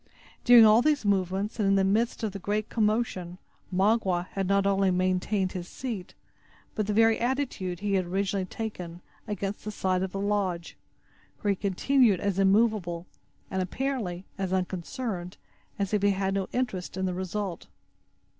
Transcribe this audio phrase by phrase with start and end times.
[0.43, 3.37] During all these movements, and in the midst of the general commotion,
[3.71, 6.15] Magua had not only maintained his seat,
[6.73, 10.75] but the very attitude he had originally taken, against the side of the lodge,
[11.41, 13.05] where he continued as immovable,
[13.51, 15.37] and, apparently, as unconcerned,
[15.77, 17.67] as if he had no interest in the result.